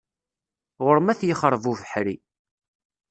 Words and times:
Ɣur-m 0.83 1.07
ad 1.11 1.17
t-yexreb 1.19 1.63
ubeḥri. 1.71 2.15